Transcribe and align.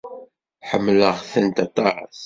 Ḥemmleɣ-tent 0.69 1.57
aṭas. 1.65 2.17